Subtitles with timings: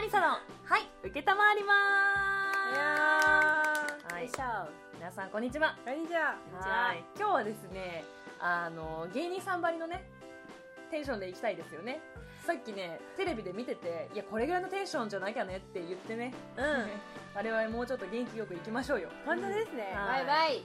[0.00, 0.38] ありさのは
[0.78, 4.30] い受けたまわりまー、はい
[4.96, 5.76] 皆さんこんにちは。
[5.84, 6.38] こんにちは。
[6.58, 7.04] はい。
[7.18, 8.02] 今日はですね
[8.40, 10.02] あの芸人さんばりのね
[10.90, 12.00] テンションでいきたいですよね
[12.46, 16.32] さっきねテレビで見てていやこれぐらいのテンションじゃなきゃねって言ってね。
[16.56, 16.86] うん。
[17.32, 19.08] 我々もうちょっと元気よくいきましょうよ。
[19.24, 20.26] 本当ですね、はい。
[20.26, 20.64] バイワイ。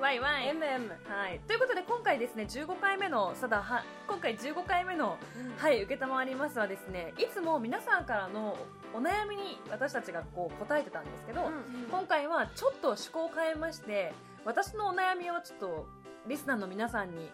[0.00, 0.56] ワイバイ。
[0.56, 5.18] MM はい、ということで今回ですね15回目のさだは今回15回目の
[5.58, 8.56] 「はい承ります」はですねいつも皆さんからの
[8.94, 11.88] お悩みに私たちがこう答えてたんですけど、うん。
[11.90, 15.86] 今回はちょっと趣向を変えまして私のお悩みをちょっと
[16.26, 17.30] リスナーの皆さんに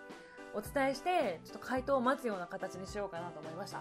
[0.55, 3.81] お伝えしてちょっと回答を待つような形にしようかなと思いました、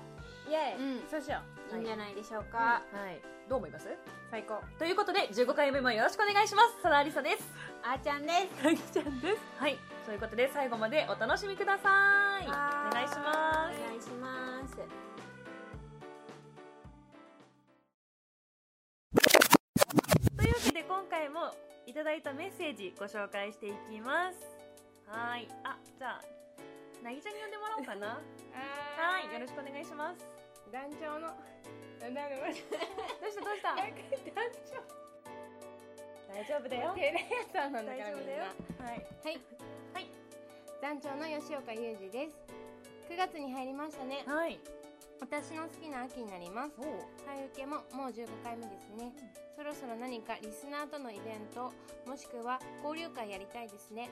[0.50, 1.10] イエイ、うん。
[1.10, 1.40] そうしよ
[1.72, 1.76] う。
[1.76, 2.82] いいんじゃないでしょうか。
[2.92, 3.88] はい、どう思います？
[4.30, 4.62] 最高。
[4.80, 6.82] ということで15回目もよろしくお願いします。
[6.82, 7.44] さだありさです。
[7.84, 8.64] あーちゃんです。
[8.64, 9.38] かぎちゃんです。
[9.58, 9.78] はい。
[10.06, 12.48] ということで最後までお楽しみください。
[12.48, 13.80] おはーい願いします。
[13.80, 14.76] お願いします。
[20.38, 21.54] というわけで今回も
[21.86, 24.38] いただいたメッセージご紹介していきます。
[25.08, 25.50] はーい。
[25.64, 26.22] あじゃあ
[27.02, 28.08] なぎちゃんに呼んでもらおうかな。
[28.18, 29.34] はい。
[29.34, 30.22] よろしくお願いします。
[30.72, 31.34] 団長の
[32.00, 32.78] なんどうした
[33.42, 33.76] どうした？
[33.76, 33.90] 団
[36.30, 36.94] 大丈夫だよ。
[36.94, 38.32] 長テレ朝なんだからみんな。
[38.86, 39.42] はいはい。
[39.94, 40.10] はい。
[40.82, 42.38] 団長の吉岡裕二です。
[43.10, 44.24] 9月に入りましたね。
[44.26, 44.60] はい。
[45.20, 46.74] 私の好きな秋になります。
[46.78, 46.86] おう。
[47.26, 49.12] はい受けももう15回目ですね。
[49.58, 51.74] そろそろ何かリスナーとのイベント
[52.08, 54.10] もしくは交流会やりたいですね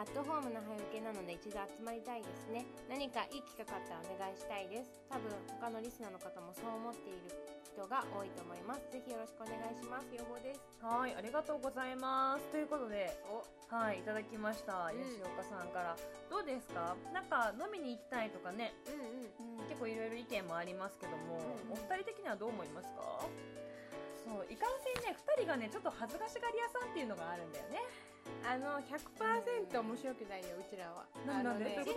[0.00, 2.64] アットホームな早受けなので一度集まりたいですね。
[2.88, 4.96] 何かいい企画あったらお願いしたいです。
[5.12, 5.28] 多分
[5.60, 7.28] 他のリスナーの方もそう思っている
[7.68, 8.88] 人が多いと思います。
[8.88, 10.08] ぜひよろしくお願いします。
[10.16, 10.64] 予防です。
[10.80, 12.48] はいありがとうございます。
[12.48, 13.44] ということでお。
[13.68, 15.04] はいいただきました、うん。
[15.04, 15.92] 吉岡さんから。
[16.32, 16.96] どうですか？
[17.12, 19.68] なんか飲みに行きたいとかね、うんうん。
[19.68, 23.28] 結構いろいろ意見もありますけども、うんお二人的にはどう思いますか？
[24.24, 24.48] そう。
[24.48, 27.84] いかんせんね2人がねちょっと恥ずかしがり屋さんっていうのがあるんだよね
[28.44, 31.06] あの100%面白くないようちらは。
[31.26, 31.76] なんなんで？
[31.76, 31.94] あのね違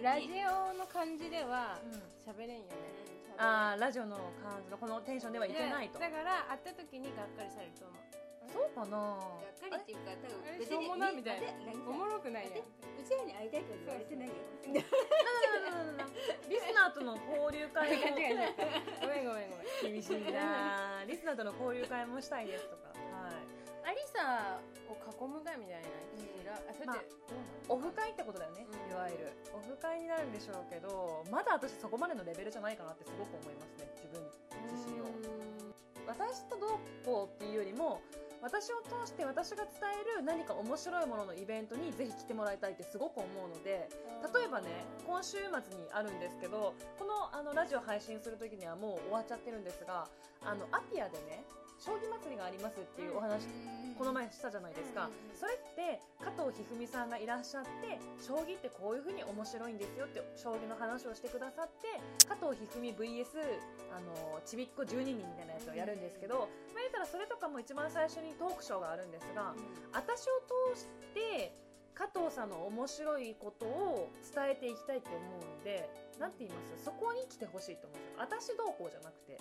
[0.00, 1.92] うラジオの感じではうん
[2.22, 2.56] 喋れん。
[2.58, 2.70] よね
[3.38, 5.98] あーラジオの感じのこのテンションではいけないと。
[5.98, 8.00] だから会った時にがっかりされると思う。
[8.46, 8.96] そうかな？
[8.96, 9.18] が
[9.50, 11.48] っかりっていうか、多分あれしょうもなみたいな。
[11.84, 12.62] おもろくないやん。
[12.62, 14.34] うちらに会いたいとは言われてないよ。
[16.48, 17.94] リスナーとの交流会も。
[17.94, 18.54] 違う違う違う
[19.02, 19.92] ごめんごめんごめん。
[19.92, 21.04] 厳しいな。
[21.06, 22.88] リスナーとの交流会もしたいですとか。
[22.88, 24.58] はいアリサ
[24.90, 28.90] を囲む会みたいなうちらあそれまあってどうなのオフ会ってことだよね、うん。
[28.90, 29.30] いわゆる。
[29.54, 34.18] オフ会になるんでしょうけどまだ私そこまでのレベルじゃないかなってすごく思いますね自分
[34.74, 35.06] 自身を。
[36.06, 36.70] 私とどう
[37.06, 38.02] こうっていうよりも
[38.42, 39.74] 私を通して私が伝
[40.16, 43.88] える何か面白いもののイベントにぜひ来てもらいたいってすごく思うので
[44.34, 50.06] 例えばね今週末にあるんですけどこのあのラジオ配信する時にはもう終わっちゃってるんですが
[50.44, 51.42] あのアピアでね
[51.78, 53.46] 将棋祭りがありますっていうお話、
[53.96, 63.24] この前したじゃないですか、それって加藤一二三さんがいらっしゃって将棋ってこういう風に面白いんですよって将棋の話をしてくださって加藤一二三 VS
[63.96, 69.54] あのちびっこ12人みたいなやつをやるんですけど、まあ、言ったらそれとかも一番最初にトークショーがあるんですが、
[69.92, 71.52] 私を通して
[71.94, 75.88] 加藤さんの面白いことを伝えていきたいと思うんで
[76.20, 76.84] なんて言います？
[76.84, 78.52] そこに来てほしいと思うんですよ。
[78.52, 79.40] 私どうこうじゃなくて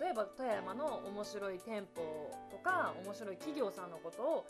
[0.00, 4.46] 例えば富山の面白い店舗とか面白い企業さんのことを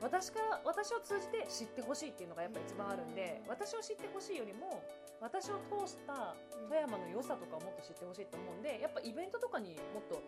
[0.00, 4.82] 私から私を通じて知ってほしいっていうのがやっぱ一番あるんで私を知ってほしいよりも
[5.20, 6.34] 私を通した
[6.68, 10.20] 富山の良さとかをもっと知ってほしいと思うんでやっぱイベントとかにもっと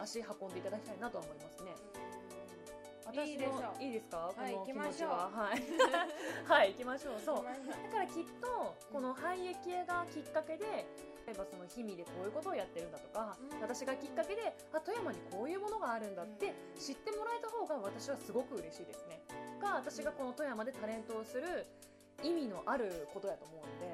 [0.00, 1.72] 足運んでいただきたいなとは思いますね。
[3.12, 4.88] 私いいでしょのいいですか、はいこの気行きましょう。
[4.88, 5.28] 持ちは。
[5.28, 5.62] はい。
[6.48, 7.20] はい行きましょう。
[7.20, 7.44] そう。
[7.44, 7.52] だ
[7.92, 10.64] からきっとこの廃液がきっかけで
[11.26, 13.60] 例えばその氷見でこういうことをやってるんだとか、うん。
[13.60, 19.20] 私がきっかけであ富山にこういうものがあるんだって知ってもらえた方が私はすごく嬉しいですね。
[19.60, 21.66] が私がこの富山でタレントをする
[22.22, 23.86] 意味のあることやと思うので、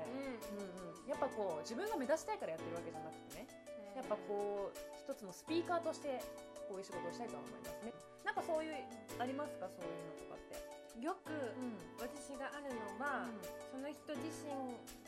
[0.53, 1.03] うん。
[1.03, 3.69] うん、やっぱこう自分が目指したいからやってるわけじゃなくてね。
[3.97, 6.23] やっぱこう一つのスピーカーとして
[6.69, 7.97] こういう仕事をしたいとは思いますね。
[8.23, 8.77] なんかそういう
[9.19, 9.67] ありますか？
[9.73, 10.61] そういうのとかって。
[11.01, 11.81] よくうん。
[11.97, 13.25] 私があるのは、
[13.73, 14.53] その人自身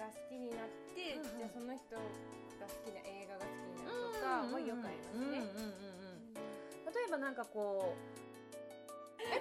[0.00, 1.38] が好きになって、うんうん。
[1.38, 2.00] じゃあその人が
[2.64, 5.44] 好きな映画が好きになるとかはよくありますね。
[6.90, 8.00] 例えばなんかこう。
[9.20, 9.36] ア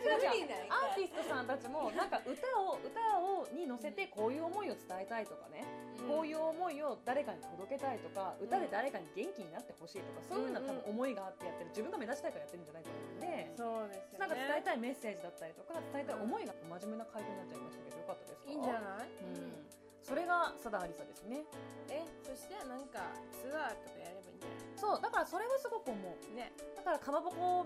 [0.92, 3.19] ーティストさんたちもなんか歌を歌
[3.89, 5.65] せてこういう思いを伝えたいとかね、
[6.07, 11.69] こういう思いを誰かに届けたいとか、歌で誰かに元気になってほしいとかそういうのは多分思いがあってやってる。
[11.74, 14.19] 自分が目指したいからやってるんじゃないと思うんで、そうですよね。
[14.19, 18.51] なんか伝えたいメッセージだったりとか伝えたい思いが真面目な回答になっちゃいましたけどよかったですか？
[18.51, 19.09] いいんじゃない？
[19.09, 19.65] うん、
[20.06, 21.44] それが佐田ありさですね。
[21.89, 24.77] え、そしてなんかツアーとかやればいいんじゃない？
[24.77, 26.35] そうだからそれはすごく思う。
[26.35, 26.51] ね。
[26.77, 27.65] だからかまぼこ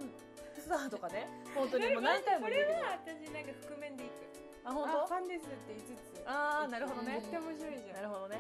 [0.58, 4.33] ツアーとかね 本当にもう何回もこれは私なんか覆面でいく
[4.66, 6.24] あ本あフ当ァンですって言いつつ。
[6.26, 7.20] あーなるほどね。
[7.20, 7.96] めっちゃ面白いじゃん。
[7.96, 8.40] なるほどね。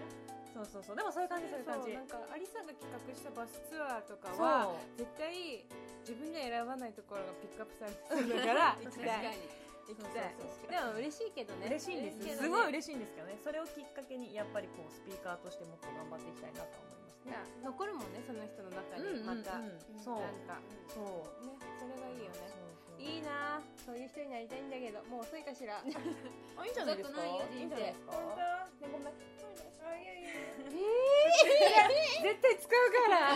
[0.53, 0.95] そうそうそう。
[0.95, 1.93] でもそういう感じそういう感じ。
[1.93, 5.65] なんかアリさんが企画したバスツアーとかは絶対
[6.05, 9.37] 自分で選ばないところがピックアップされてるから 行き確たい
[9.89, 10.35] 行きたい
[10.69, 11.67] でも嬉しいけどね。
[11.67, 13.39] 嬉しいんですすごい嬉しいんですけどね。
[13.43, 17.35] それをきっかけにやっぱりこうスピーカーとしてもっと頑張っていきたいなと思いますね。
[17.63, 19.59] 残るもんねその人の中にまた、
[19.99, 20.21] そう。
[20.21, 20.61] なんか。
[20.87, 21.45] そう。
[21.45, 22.62] ねそれがいいよね
[23.03, 25.83] いいなそういう人になりたいんだけどもう遅いかしら。
[25.83, 27.25] あいいんじゃないですか？
[27.25, 28.11] いよいいんじゃないですか？
[28.13, 28.21] 本
[28.79, 29.11] 当ねごめんあ
[29.97, 30.29] いやいや。
[30.29, 33.35] えー、絶対使うから。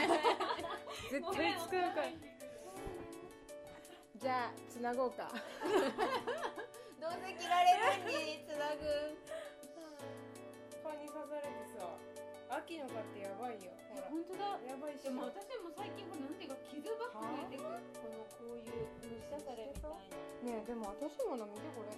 [1.12, 2.08] 絶対使うから。
[4.18, 5.30] じゃあつなごうか。
[7.00, 8.82] どうせ切られるのにつなぐ。
[10.84, 11.48] 蚊に刺されて
[11.78, 11.98] さ
[12.58, 13.70] 秋の蚊ってやばいよ。
[13.94, 14.10] ほら。
[14.10, 14.58] 本当だ。
[14.66, 20.58] やばいしでも私も最近これなんていうか傷ばっか増えてくこのこういう虫刺されみたいな。
[20.58, 21.94] ねえでも私もの見てこれ。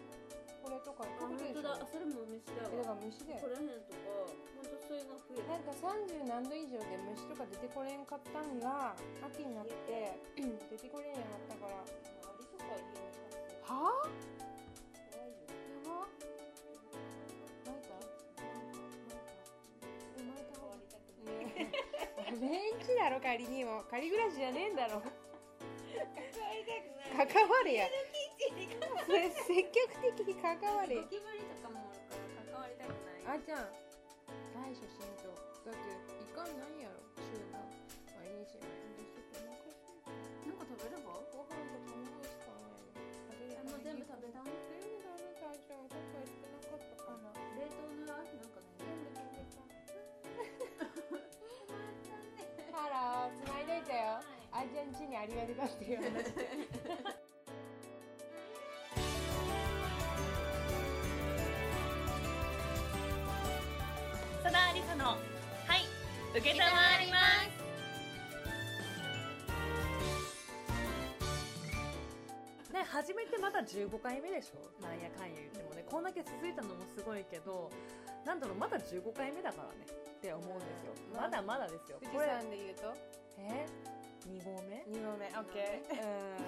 [0.60, 3.40] これとかあ本当だあそれも虫だえだからわ虫だよ。
[3.40, 4.28] ここら辺とか
[4.60, 8.92] 本当それが増えなんか30何度以上で虫とか出てこれんかったんが
[9.24, 11.80] 秋になって出てこれんようになったから。
[11.80, 14.04] はアリとか家に飼ってあ？
[15.08, 15.48] 怖いよ。
[15.48, 16.04] やば
[22.32, 23.84] ねベンチだろ仮にも。
[23.90, 25.02] 仮暮らしじゃねえんだろ。
[25.02, 25.10] 触
[26.54, 27.28] りたくない。
[27.28, 27.90] 関われや。
[29.06, 29.30] それ。
[29.32, 30.96] 積極的に関われ。
[30.96, 32.16] ゴキブリとかもおるか
[32.54, 32.94] ら関わりたく
[33.26, 33.38] ない。
[33.38, 33.70] あちゃん
[34.54, 35.30] 対処しんと
[35.66, 35.82] だって
[36.22, 39.70] いかんないやろ集団あいいしない
[40.50, 41.14] んか食べれば？
[41.34, 42.94] ご飯と卵しかない。
[43.84, 44.42] 全部食べた？
[44.42, 45.14] ん今
[55.20, 56.26] ありがとうっていう話
[64.44, 65.18] さだありさのはい
[66.38, 67.18] 受けたまわりま
[72.70, 72.74] す。
[72.74, 74.82] ね始めてまだ15回目でしょ？
[74.82, 77.70] なんやかんや言ってもねこんだけ続いたのもすごいけど
[78.26, 80.94] なんだろうまだ15回目だからねって思うんですよ。
[81.14, 81.20] うん。
[81.20, 81.98] まだまだですよ。
[82.02, 82.94] 富士これ山で言うと？
[83.40, 83.66] え？
[84.28, 85.28] 2合目？2合目。
[85.28, 86.44] オッケーうん。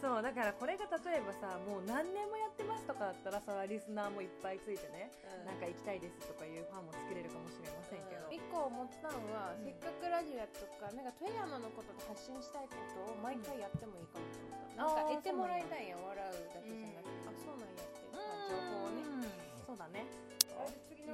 [0.00, 5.12] そうだからこれが例えばさもう何年もやってますとかだったらさリスナーもいっぱいついてね、
[5.44, 19.06] なんか行きたいですとかいうファンも作れるかもしれませんけど、一個思ったのは、せっかくラジオやっとくからなんか富山のことで発信したいことを毎回やってもいいかもと思った、なんか得てもらいたいやん笑うだけじゃなくて、あそうなんやっていう情報をね。
[19.06, 19.28] うん。
[19.62, 20.02] そうだね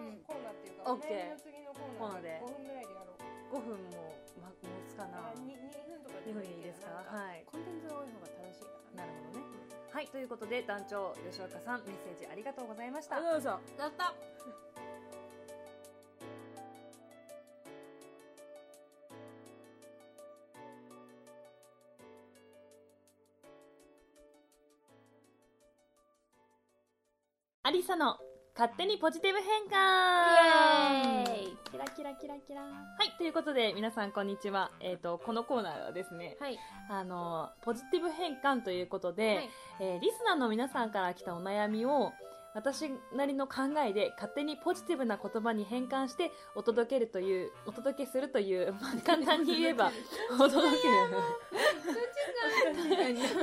[0.05, 2.41] のコーナーっていうか、お悩みの次のコーナーで。
[2.41, 2.87] コーナーで5分ぐらい。
[2.87, 6.91] でやろう5分も、ま、持つかなあ 2, 分とか2分いいですか？
[7.09, 7.45] はい。
[7.47, 9.47] コンテンツが多い方が楽しいからなるほどね。
[9.91, 10.07] はい。
[10.09, 13.21] ということで団長吉岡さんメッセージありがとうございました。
[13.21, 14.15] どうぞやった。
[27.65, 28.17] アリサの
[28.59, 29.77] 勝手にポジティブ変換。
[31.29, 31.57] イエーイ。
[31.71, 32.63] キラキラキラキラ。
[32.63, 32.69] は
[33.05, 34.73] いということで皆さんこんにちは。
[34.81, 36.59] えっ、とこのコーナーはですねはい。
[36.91, 39.51] あのポジティブ変換ということで、はい。
[39.79, 42.11] えーリスナーの皆さんから来たお悩みを
[42.59, 49.93] 私なりの考えで勝手にポジティブな言葉に変換してお届けるというお届けするという、まあ、簡単に言えば
[50.35, 50.95] お届ける。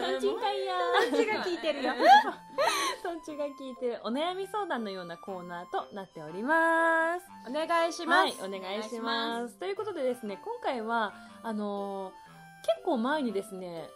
[0.01, 1.93] トンチンカイヤートンチが効いてるよ。
[3.03, 4.01] トンチが聞いてる。
[4.03, 7.25] お悩み相談のようなコーナーとなっております。
[7.50, 9.38] お願いします、はい、お願いしま。
[9.38, 9.55] お願いします。
[9.55, 12.25] ということでですね、今回は、あのー
[12.65, 13.89] 結構前にですね、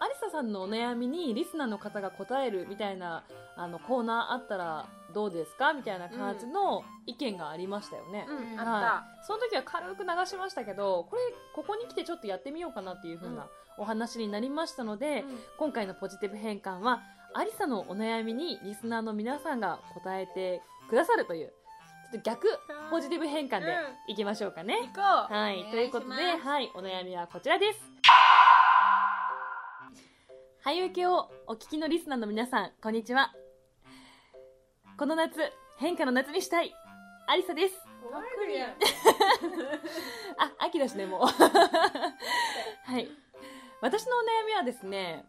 [0.00, 3.24] アリサさんのお悩みにリスナーの方が答えるみたいな、
[3.56, 8.26] あの、コーナーあったらどうですかみたいな感じの意見がありましたよね。
[8.28, 8.66] うん、はい。
[8.66, 11.22] あその時は軽く流しましたけど、これ、
[11.54, 15.38] ここに来てちょっとやってみようかなっていう風なお話になりましたので、うん。
[15.58, 17.02] 今回のポジティブ変換は、
[17.34, 21.52] アリサのお悩みにリスナーの皆さんが答えてくださるという、
[22.12, 22.48] ちょっと逆
[22.90, 23.74] ポジティブ変換で
[24.08, 24.90] いきましょうかね。
[24.94, 25.34] 行こう。
[25.34, 27.97] はい、ということで、はい、お悩みはこちらです。
[30.68, 33.32] はい、受けをお聞きのリスナーの皆さん、こんにちは。
[34.98, 35.40] この夏、
[35.78, 36.74] 変化の夏にしたい、
[37.26, 37.74] アリサです。
[40.36, 41.22] あ、秋だしね、もう。
[42.84, 43.08] はい。
[43.80, 45.24] 私のお悩みはですね、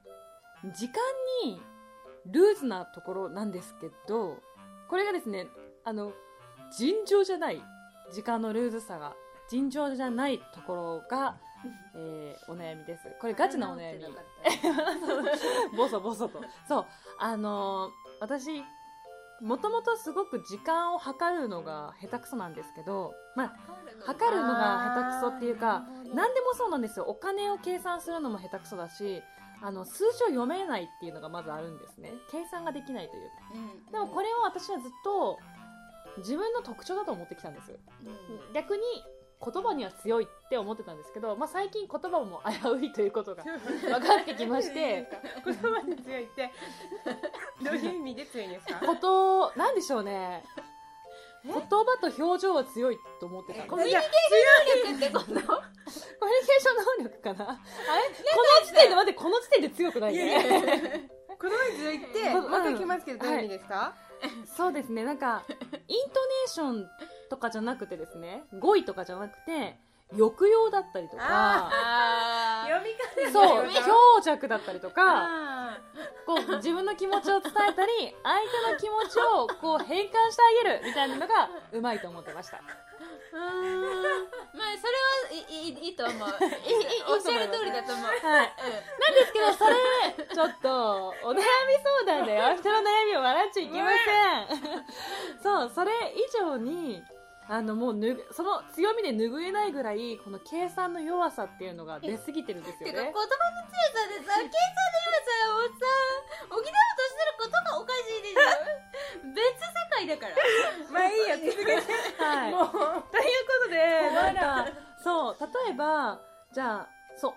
[0.73, 0.95] 時間
[1.45, 1.61] に
[2.25, 4.43] ルーズなところなんですけど、
[4.89, 5.47] これがですね、
[5.85, 6.11] あの、
[6.77, 7.63] 尋常じゃない
[8.11, 9.15] 時間のルーズさが
[9.47, 11.37] 尋常じゃないところが、
[11.95, 13.07] えーお悩みです。
[13.19, 14.03] これガチなお悩み。
[15.77, 16.41] ボソボソと。
[16.67, 16.85] そう。
[17.19, 18.63] あのー私
[19.41, 23.55] もともとすごく時間を測るのが下手くそなんですけどまあ
[24.05, 27.05] 測るのが下手くそっていうか何でもそうなんですよ。
[27.05, 29.23] お金を計算するのも下手くそだし
[29.61, 32.13] あの数字を読めないっていうのがまずあるんですね。
[32.29, 33.35] 計算ができないというか。
[33.53, 33.91] うん。
[33.91, 35.37] でもこれを私はずっと
[36.17, 37.71] 自分の特徴だと思ってきたんです。
[37.71, 38.09] う
[38.49, 38.53] ん。
[38.53, 38.83] 逆に
[39.41, 45.07] 言葉には強いって思ってたんですけど、まあ、最近言葉も危ういということが 分かってきまして
[45.45, 46.51] 言葉に強いって。
[47.63, 48.79] どういう意味で強いんですか？
[48.85, 50.43] ことなんでしょうね。
[51.45, 51.67] 言葉
[52.01, 57.49] と表情は強いと思ってたコミュニケー力ってことコミュニケーション能力かな？
[57.51, 58.09] あれ？
[58.09, 60.57] この時点で待ってこの時点で強くないいねやいや。
[60.59, 60.69] いや
[61.41, 62.51] 言葉に強いってうん。
[62.51, 63.95] また来ますけどどういう意味ですか？
[64.57, 65.05] そうですね。
[65.05, 66.89] なんか イントネーション
[67.29, 69.77] とかじゃなくてですね語彙とかじゃなくて
[70.11, 75.77] 抑揚だったりとかあ読み方そう強強弱だったりとかあ
[76.25, 77.91] こう自分の気持ちを伝えたり
[78.23, 82.59] 相手の気持ちをこう変換してあげるみたいなのがうまいと思ってました。
[82.59, 83.49] まあ
[84.77, 86.29] それはいいいいいと思う。
[86.65, 88.05] いいいいおっしゃる通りだと思う。
[88.05, 88.19] はい。
[88.19, 89.75] なんですけどそれ
[90.33, 91.41] ちょっとお悩み
[92.05, 94.85] 相談だよ人の悩みを笑っちゃいけません。
[95.41, 97.03] そうそれ以上に
[97.49, 102.93] あのもうぬぐその強みで拭えないぐらいこの計算の弱さっていうのが出過ぎてるんですよね。
[102.93, 105.89] てか言葉の強さでさ計算の弱さをさ
[106.49, 110.35] 補おうとしてることがおかしいでしょ 別世界だから。
[110.91, 112.23] まあいいよ続けて。
[112.23, 112.51] はい。
[112.51, 113.08] もう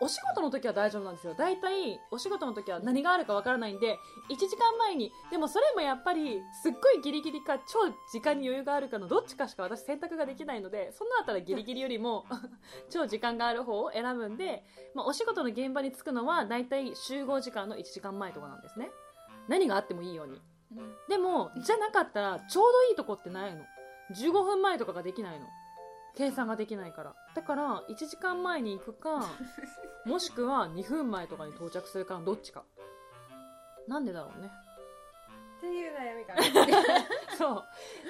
[0.02, 1.34] お仕事の時は大丈夫なんですよ。
[1.38, 12.26] 大体お仕事の時は何があるかわからないんで1時間前にでもそれもやっぱりすっごいギリギリか超時間に余裕があるかのどっちかしか私選択ができないのでそんなあったらギリギリよりも
[12.90, 18.90] 超時間がある方を選ぶんで、まあ、お仕事の現場に着くのは大体集合時間の1時間前とかなんですね。
[19.46, 20.40] 何があってもいいように。
[21.08, 23.62] でもじゃなかったらちょうどいいとこってないの。
[24.16, 25.46] 15分前とかができないの
[26.14, 27.14] 計算ができないから。
[27.34, 29.26] だから1時間前に行くか
[30.04, 32.64] もしくは2分前とかに到着するかのどっちか。
[33.88, 34.50] なんでだろうね。
[35.58, 36.42] っていう悩みかな。
[37.36, 37.64] そ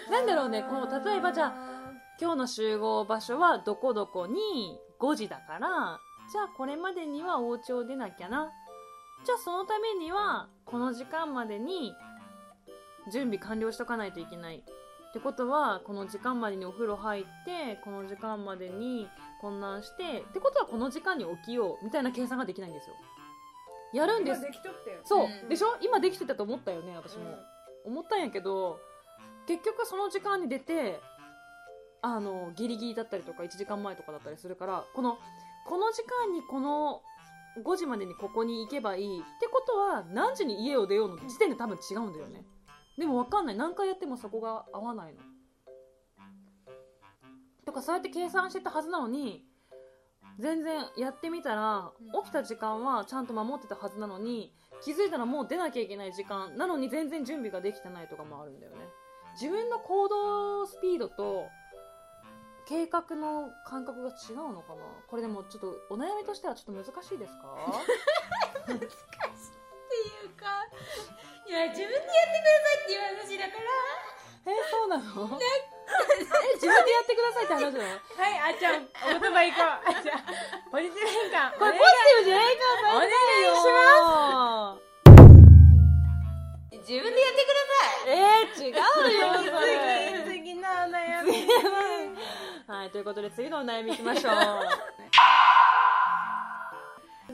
[0.09, 0.11] う。
[0.11, 0.63] なんだろうね。
[0.63, 1.53] こう例えばじゃあ
[2.21, 8.51] 今日の集合場所はどこどこに5時だからじゃあこれまでにはお家を出なきゃな。
[9.25, 11.95] じゃあそのためにはこの時間までに
[13.13, 14.65] 準備完了しとかないといけない
[15.13, 19.07] ってことはこの時間までにお風呂入ってこの時間までに
[19.43, 22.97] 混乱してってことはこの時間に起きようみたいな計算ができないんですよ。
[23.93, 24.41] やるんです。
[24.41, 25.01] 今できとったよ。
[25.05, 25.49] そう、うん。
[25.51, 25.77] でしょ？
[25.83, 27.25] 今できてたと思ったよね私も、
[27.85, 28.81] 思ったんやけど
[29.47, 30.99] 結局その時間に出て
[32.01, 35.19] あのギリギリだったりとか1時間前とかだったりするからこの
[35.67, 37.03] この時間にこの
[37.63, 42.45] 5時までにここに行けばいいってことは何時に家を出ようの時点で多分違うんだよね
[42.99, 43.57] でも分かんない。
[43.57, 45.21] 何回やってもそこが合わないの。
[47.65, 49.45] とかそうやって計算してたはずなのに
[50.39, 51.93] 全然やってみたら
[52.25, 58.79] 起きた時間はちゃんと守ってたはずなのに気づいたらもう出なきゃいけない時間なのに全然準備ができてないとかもあるんだよね。
[59.41, 61.47] 自分の行動スピードと
[62.67, 64.83] 計画の感覚が違うのかな？
[65.07, 67.55] これでもちょっとお悩みとしてはちょっと難しいですか？
[68.63, 70.47] っていうか
[71.53, 73.69] いや自分でやってくださいっていう話だから。
[74.49, 75.37] えそうなの？
[75.37, 75.45] え
[76.57, 77.85] 自分でやってくださいって話なの？
[77.85, 79.65] はいあっちゃんお言葉いこう。
[79.69, 80.25] あっちゃん
[80.73, 81.53] ポジティブ変換。
[81.59, 84.93] これポジティブじゃないかお願いします
[86.73, 88.09] 自分でやってください。
[88.09, 88.81] えー、違うよ
[89.61, 90.25] それ。
[90.25, 91.29] 次次のお悩み。
[92.67, 94.35] はい、ということで次のお悩みいきましょう。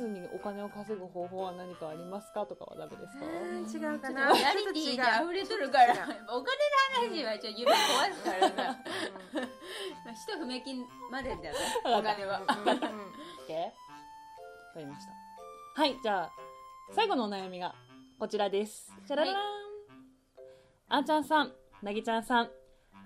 [0.06, 5.92] にお金を稼ぐ方法は何かありますかとかはダメですか、違うかちょっなとリアリティで溢れとるから。
[6.28, 6.54] お金
[7.04, 8.78] の話はちょっと指壊すからさ
[10.12, 11.52] 一不明金までだね。
[11.84, 12.52] お金は OK?
[12.52, 13.70] わ
[14.74, 15.80] かりました。
[15.80, 16.30] はい、じゃあ、
[16.94, 17.74] 最後のお悩みが
[18.18, 18.92] こちらです。
[19.06, 19.36] じゃららーん。
[20.88, 21.52] あんちゃんさん、
[21.82, 22.50] なぎちゃんさん、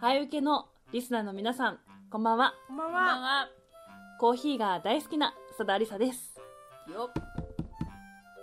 [0.01, 1.79] はい受けのリスナーの皆さん、
[2.11, 2.55] こんばんは。
[2.69, 3.01] こんばんは。
[3.21, 3.49] は。
[4.19, 6.32] コーヒーが大好きな須田ありさです。
[6.91, 7.11] よ。
[7.19, 7.23] っ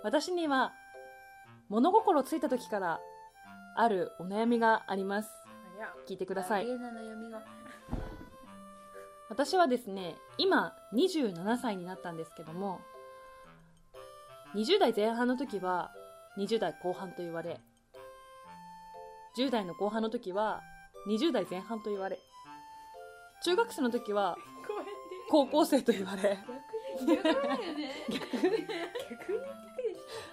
[0.02, 0.72] 私には
[1.68, 3.00] 物心ついた時から
[3.76, 5.30] あるお悩みがあります。
[6.08, 6.66] 聞いてください。
[9.30, 12.80] 私はですね今27歳になったんですけども
[14.56, 15.92] 20代前半の時は
[16.36, 17.60] 20代後半と言われ
[19.38, 20.60] 10代の後半の時は
[21.08, 22.18] 20代前半と言われ
[23.44, 24.36] 中学生の時は
[25.30, 26.38] 高校生と言われ
[27.06, 27.42] 逆だよ
[27.74, 27.90] ね。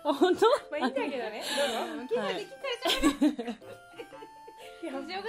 [0.03, 3.53] あ本当まあいいんだけどねどうぞはいできたらい
[4.85, 5.23] やしょうがない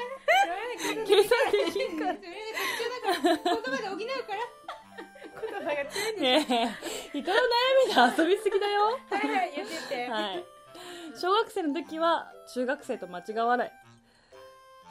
[1.06, 4.40] 計算できんかそれで途中だから言葉で補うから
[5.40, 6.76] 言葉が強いんですね
[7.12, 10.44] え人の悩みで遊びすぎだよはいはい言っててはい
[11.20, 13.72] 小学生の時は中学生と間違われ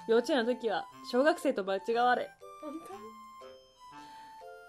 [0.10, 2.30] 幼稚園の時は小学生と間違われ
[2.62, 3.07] 本当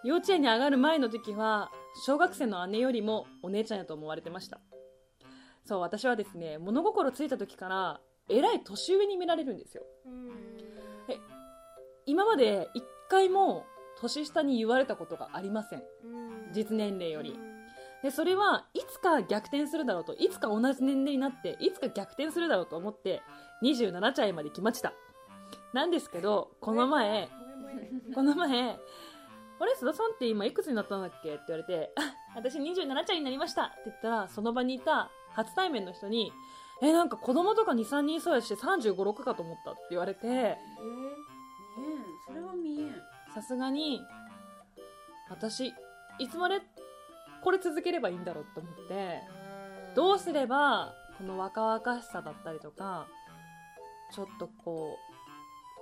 [0.05, 1.71] 幼稚園に上がる前の時は
[2.05, 4.61] 小学生の姉よりもお姉ちゃんやと思われてました。
[5.65, 8.01] そう私はですね物心ついた時から
[8.31, 9.83] えらい年上に見られるんですよ。
[12.07, 13.67] 今まで一回も
[14.01, 15.83] 年下に言われたことがありません。
[16.53, 17.39] 実年齢より。
[18.03, 23.21] でそれはいつか逆転するだろうといつか同じ年齢になっていつか逆転するだろうと思って
[23.63, 24.93] 27歳まで来ました。
[25.75, 27.29] なんですけどこの前
[28.15, 28.79] この前
[29.61, 36.33] 「あれ須田さんって今いくつになったんだっけ?」って言われてあ「私27歳になりました」って言ったらその場にいた初対面の人に
[36.81, 40.59] 「えなんか子供とか23人いそうやし3 5 6かと思った」って言われてえ
[41.77, 42.05] 見えん。
[42.27, 43.03] それは見えん。
[43.35, 44.01] さすがに
[45.29, 45.75] 私
[46.19, 46.61] いつまで
[47.43, 49.21] これ続ければいいんだろうって思って
[49.95, 53.07] どうすればこの若々しさだったりとか
[54.13, 55.15] ちょっとこう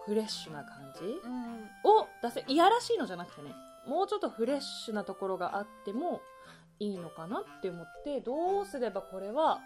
[0.07, 1.05] フレッシュな感じ？
[1.85, 3.51] を出せいやらしいのじゃなくてね
[3.87, 6.21] もうちょっとフレッシュなところがあっても
[6.79, 9.61] いいのかなって思ってどうすればこれは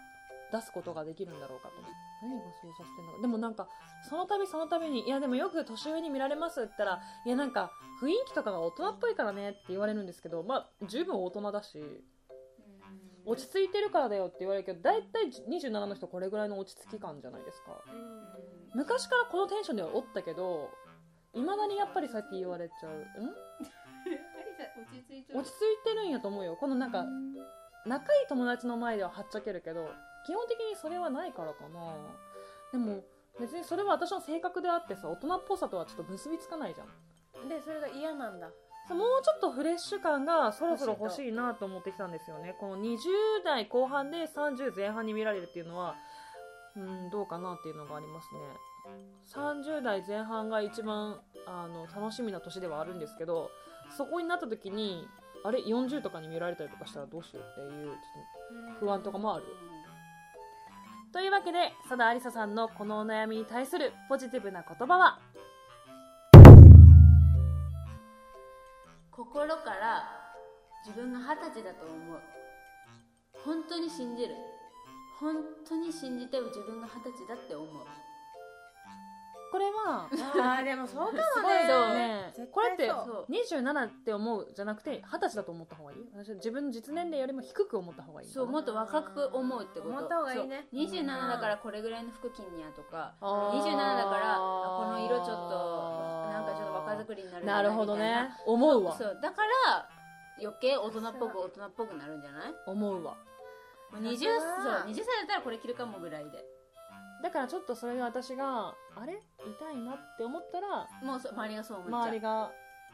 [0.51, 1.75] 出すことができるんだろうかと。
[2.23, 3.21] 何がそうさせてんのか。
[3.21, 3.67] でもなんか
[4.09, 7.71] その度その度にいやでもよく年上に見られますって言ったらいやなんか
[8.01, 11.79] 雰囲気とかが大人っぽいからねって言われるんですけどまあ十分大人だし
[13.25, 17.83] 落ち着いてるからだよって言われるけど大体27の人これぐらいの落ち着き感じゃないですか。
[18.73, 20.69] 昔からこのテンションではおったけど
[21.33, 22.91] いまだにやっぱりさっき言われちゃう。
[22.91, 22.95] ん？
[24.11, 26.57] 落ち着いてる落ち着いてるんやと思うよ。
[26.59, 27.05] このなんか
[27.85, 29.89] 仲いい友達の前でははっちゃけるけど
[30.25, 31.95] 基本的にそれはないからかな。
[32.71, 33.03] でも
[33.39, 37.49] 別にそれは私の性格であってさ大人っぽさとはちょっと結びつかないじゃん。
[37.49, 38.49] でそれが嫌なんだ
[38.89, 42.55] もうちょっとフレッシュ感がそろそろ欲しいなと思ってきたんですよね。
[42.59, 42.97] この20
[43.45, 45.95] 代後半で30前半に見られるっていうのは
[46.75, 48.39] うんどうかなっていうのがありますね。
[49.33, 53.51] 30代前半が一番あの楽しみな年ではあるんですけど
[53.95, 55.07] そこになった時に
[55.45, 59.45] あれ？40とかに見られたりとかしたらどうしようっていうちょっと不安とかもある。
[61.13, 65.19] というわけで佐田ありささんのこのお悩みに対するポジティブな言葉は？
[69.21, 70.03] 心から
[70.85, 72.19] 自分が二十歳だと思う。
[73.45, 74.33] 本当に信じる。
[75.19, 75.35] 本
[75.67, 77.67] 当に信じて自分が二十歳だって思う。
[79.51, 81.21] これはあーでもそうかもね。
[81.35, 81.93] すごいそう。
[81.93, 85.99] ねこれってそう27って思うじゃなくて二十歳だと思った方がいい？
[86.15, 89.89] 私は自分の実年齢よりも低く思った方がいいそうもっと若く思うってこと。
[89.91, 90.67] 思った方がいいね。
[90.71, 93.59] そう27だからこれぐらいの服着んにやとかあー。
[93.61, 94.37] 27だからあ
[94.85, 96.00] この色ちょっと
[96.97, 98.29] 作りになるんじゃないるほどね。
[98.45, 98.95] 思うわ。
[98.97, 99.89] そうだから
[100.41, 102.53] 余計大人っぽく大人っぽくなるんじゃない？
[102.67, 103.15] 思うわ。
[103.91, 104.29] もう 20, そう
[104.87, 106.43] 20歳だったらこれ着るかもぐらいで。
[107.21, 109.21] だからちょっとそれで私があれ？
[109.39, 112.01] 痛いなって思ったらもうそう周りがそう思っちゃう。
[112.01, 112.51] 周りが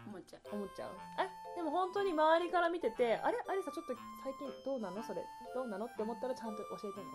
[0.08, 0.56] 思っちゃう。
[0.56, 0.90] 思っちゃう。
[1.20, 1.30] え？
[1.58, 3.42] でも本当に周りから見ててあれ？
[3.50, 5.02] アリサちょっと最近どうなの？
[5.02, 5.26] それ。
[5.56, 5.90] どうなの？
[5.90, 7.10] って思ったらちゃんと教えてね。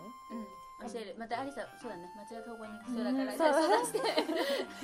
[0.83, 0.91] うん。
[0.91, 1.15] 教える。
[1.17, 2.11] またアリサそうだね。
[2.11, 3.03] 間違った方向に行きそう。
[3.07, 4.03] だから、そう相談してち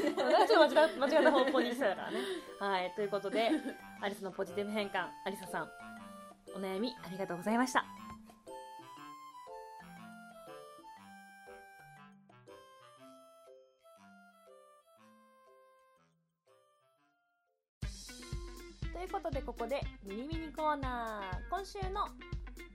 [0.08, 2.20] ょっと間違間違った方向にしたからね。
[2.60, 3.52] はい、ということで、
[4.00, 5.70] アリスのポジティブ変換、アリサさん、
[6.56, 7.84] お悩みありがとうございました。
[19.00, 21.50] ということで、ここでミニミニコーナー。
[21.50, 22.10] 今週の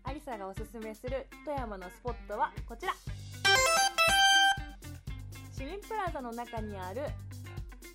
[0.04, 2.94] アリサがおすすめする富山のスポットはこちら。
[5.52, 7.02] 市民プラザの中にある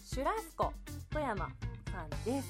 [0.06, 0.72] シュラスコ
[1.10, 1.50] 富山
[1.92, 2.48] さんです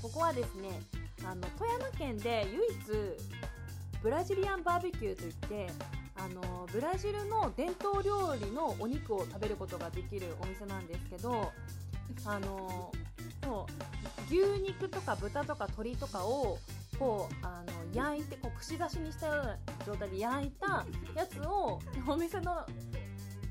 [0.00, 0.80] ここはですね
[1.24, 5.72] あの富山県で唯一ブラジリアンバーベキューといって
[6.16, 11.50] あのブラジルの伝統料理のお肉を食べることができるお店なんですけど
[12.24, 12.92] あの
[13.58, 16.58] う牛肉とか豚とか鶏とかを
[16.98, 22.64] こうあの焼いてこう串刺しにしたような状態で焼いたやつをお店の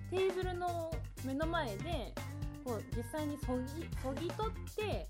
[0.10, 0.92] テーブルの
[1.26, 2.14] 目の前で
[2.64, 5.08] こう実際にそぎそぎ取って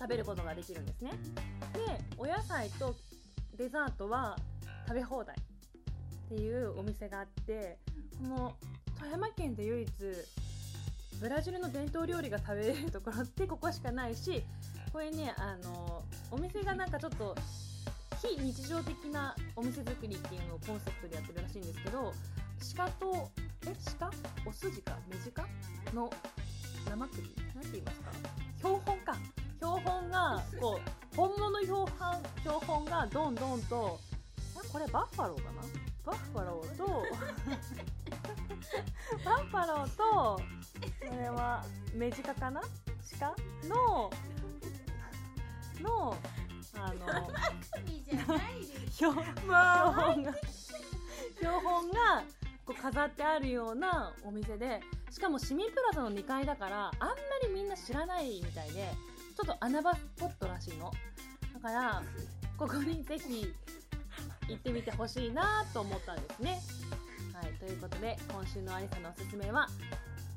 [0.00, 1.12] 食べることができるんですね。
[1.74, 2.94] でお野菜と
[3.56, 4.36] デザートは
[4.86, 7.78] 食べ放題っていうお店があって
[8.20, 8.56] この
[8.98, 9.90] 富山県で唯一
[11.20, 14.44] ブラジルの伝統料理が食べれるところってここしかないし
[14.92, 17.34] これねあのお店がなんかちょっと
[18.22, 22.12] 非日常的なお店作りっていうのをコンセプトでやってるらしいんですけど
[22.76, 23.30] 鹿と
[23.66, 24.10] え鹿？
[24.46, 24.98] お筋か？
[25.10, 25.46] メジか？
[25.94, 26.10] の
[26.88, 27.22] 生首？
[27.54, 28.10] なんて言いますか？
[28.58, 29.16] 標本か。
[29.60, 30.78] 標本がこ
[31.12, 33.98] う本物標本標本がどんどんと
[34.70, 35.62] これバッファローかな？
[36.04, 36.86] バッファローと
[39.24, 40.40] バッファローとこ
[41.18, 41.64] れは
[41.94, 42.60] メジカかな？
[43.18, 43.34] 鹿？
[43.68, 44.10] の
[45.80, 46.16] の
[46.76, 47.28] あの
[48.16, 48.38] 標
[48.90, 50.34] 標本が
[51.36, 52.22] 標本が
[52.64, 57.14] こう飾ってあるようなお店でしかも市民プラザの2階だからあんま
[57.46, 58.90] りみんな知らないみたいで
[59.36, 60.92] ちょっと穴場スポットらしいの。
[61.54, 62.02] だから
[62.56, 63.52] ここにぜひ
[64.48, 66.60] 行ってみてほしいなと思ったんですね。
[67.32, 69.66] はいということで今週のありさのおすすめは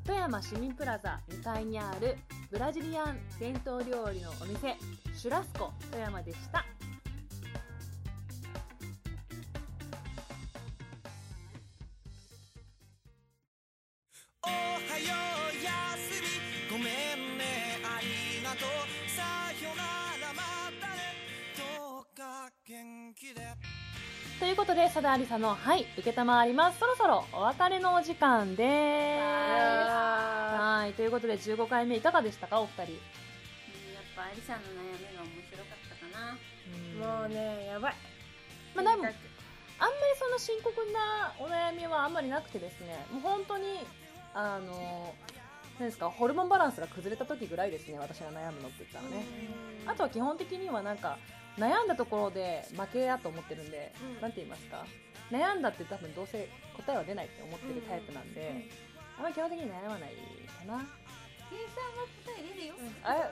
[0.05, 2.17] 富山市民プラザ2階にある
[2.49, 4.75] ブラジリアン伝統料理のお店
[5.15, 6.65] シュラスコ富山でした。
[24.67, 26.79] ことで、佐田ありさの、はい、受けたまわります。
[26.79, 29.21] そろそろお別れのお時間です。
[29.23, 32.81] はい、ということで15回目いかがでしたか、お二人。
[32.81, 32.91] やっ
[34.13, 37.21] ぱアリさんの悩みが面白かったかな。
[37.21, 37.95] もうねやばい。
[38.75, 39.13] まあでも、あんまり
[40.19, 43.87] そんな深刻なお悩みはあんまりなくてですね、もう本当に、
[44.33, 45.15] あの、
[45.79, 49.23] 何ですか、ホルモンバランスが崩れた時ぐらいですね、私が悩むのって言ったらね。
[49.85, 51.17] あとは基本的にはなんか、
[51.57, 54.21] 悩んだところで負けやと思ってるんで、うん。
[54.21, 54.85] なんて言いますか、
[55.31, 58.67] 悩んだって多分どうせ答えは出ないって思ってるタイプなんで、
[59.17, 60.13] あんまり基本的に悩まない
[60.59, 60.85] かな。
[61.49, 63.31] 計算は答え出るよ、あ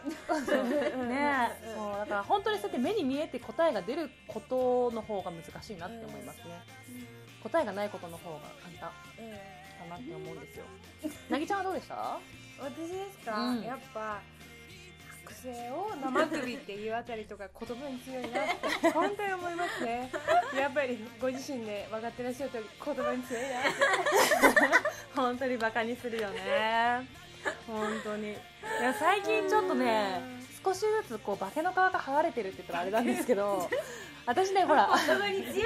[1.05, 6.63] ねえ、そうだから本当にそうやって目に見えて答えが出ることの方が難しいなって思いますね、
[7.43, 10.63] 答えがないことの方が簡単かなって思うんですよ。
[11.29, 12.17] なぎちゃんはどうでした？
[12.57, 13.61] 私ですか、うん。
[13.63, 14.21] やっぱ
[15.25, 20.11] 剥製を生首っていうあたりとか言葉に強いなって 本当に思いますね。
[20.55, 23.69] やっぱりご自身で分かってらっしゃると言葉に強いなって。
[25.15, 27.07] 本当にバカにするよね。
[27.67, 28.31] 本当に。
[28.31, 28.35] い
[28.81, 30.21] や最近ちょっとね
[30.63, 33.69] 少しずつこう化けの皮が剥がれてるって言ったらあれなんですけど
[34.25, 35.63] 私ねほら言葉に強い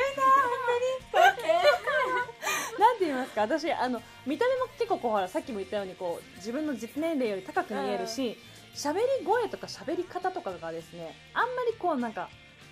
[2.78, 8.38] なんて言いますか私あの見た目も結構こうほらさっきも言ったようにこう自分の実年齢より高く見えるし
[8.76, 12.30] 喋り声とか喋り方とかがですねあんまりこうなんか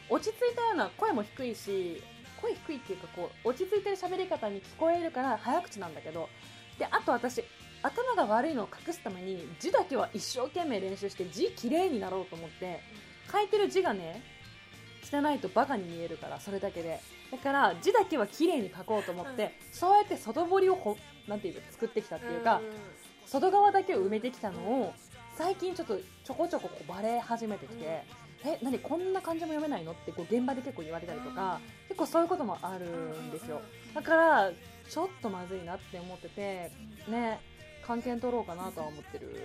[0.09, 2.01] 落ち着いたような声も低いし
[2.41, 6.29] 声低いっていうかこう落ち着いてる喋り方に聞こえるから早口なんだけど
[6.79, 7.43] であと私
[7.83, 12.79] 頭が悪いのを隠すために字だけは一生懸命練習して字綺麗になろうと思って
[13.31, 14.21] 書いてる字がね
[15.03, 16.99] 汚いとバカに見えるからそれだけで。
[17.31, 22.61] だから字だけは綺麗に書こうと思って、そうやって外堀をほなんていうの作ってきたっていうか、
[23.25, 24.93] 外側だけを埋めてきたのを
[25.37, 28.03] 最近ちょっとちょこちょここうバレ始めてきて、
[28.43, 33.61] え何こんな漢字も読めないのってこう現場で結構言われたりとか、結構そういうこともあるんですよ。
[33.93, 34.51] だから
[34.89, 36.71] ちょっとまずいなって思ってて
[37.07, 37.39] ね
[37.85, 39.35] 関係取ろうかなとは思ってる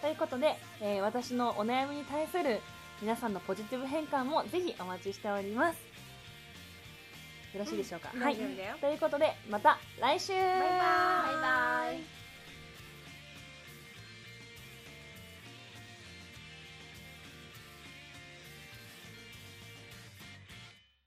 [0.00, 2.60] ということで、えー私のお悩みに対する
[3.00, 5.76] 皆さんのポジティブ変換もぜひお待ちしております。
[7.54, 8.76] よろしいでしょうか、はい大丈夫だよ。
[8.80, 10.32] ということでまた来週。
[10.32, 10.72] バイババイバイ。
[10.72, 12.21] バイバイ